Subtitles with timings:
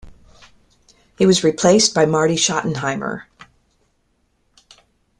[1.19, 3.25] He was replaced by Marty Schottenheimer.